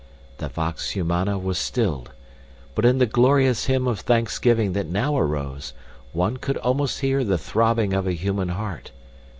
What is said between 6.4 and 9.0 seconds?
almost hear the throbbing of a human heart.